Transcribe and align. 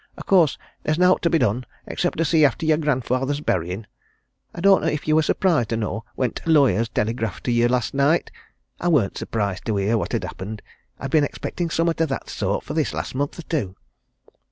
"Of 0.17 0.25
course, 0.25 0.57
there's 0.81 0.97
naught 0.97 1.21
to 1.21 1.29
be 1.29 1.37
done 1.37 1.63
except 1.85 2.17
to 2.17 2.25
see 2.25 2.43
after 2.43 2.65
yer 2.65 2.75
grandfather's 2.77 3.39
burying. 3.39 3.85
I 4.51 4.59
don't 4.59 4.81
know 4.81 4.87
if 4.87 5.07
ye 5.07 5.13
were 5.13 5.21
surprised 5.21 5.71
or 5.73 5.77
no 5.77 6.05
when 6.15 6.31
t' 6.31 6.49
lawyers 6.49 6.89
tellygraphed 6.89 7.43
to 7.43 7.51
yer 7.51 7.67
last 7.69 7.93
night? 7.93 8.31
I 8.79 8.87
weren't 8.87 9.15
surprised 9.19 9.63
to 9.65 9.75
hear 9.77 9.99
what 9.99 10.13
had 10.13 10.23
happened. 10.23 10.63
I'd 10.99 11.11
been 11.11 11.23
expecting 11.23 11.69
summat 11.69 12.01
o' 12.01 12.07
that 12.07 12.31
sort 12.31 12.65
this 12.65 12.95
last 12.95 13.13
month 13.13 13.37
or 13.37 13.43
two." 13.43 13.75